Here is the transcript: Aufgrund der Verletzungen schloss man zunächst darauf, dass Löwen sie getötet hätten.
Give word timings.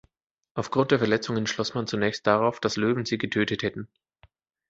Aufgrund 0.55 0.89
der 0.89 0.97
Verletzungen 0.97 1.45
schloss 1.45 1.75
man 1.75 1.85
zunächst 1.85 2.25
darauf, 2.25 2.59
dass 2.59 2.75
Löwen 2.75 3.05
sie 3.05 3.19
getötet 3.19 3.61
hätten. 3.61 3.87